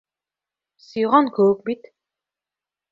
Сиған 0.85 1.31
кеүек 1.37 1.63
бит. 1.71 1.89